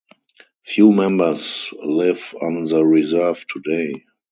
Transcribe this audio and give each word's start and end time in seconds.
Few 0.63 0.91
members 0.91 1.71
live 1.77 2.33
on 2.41 2.63
the 2.63 2.83
reserve 2.83 3.45
today. 3.47 4.03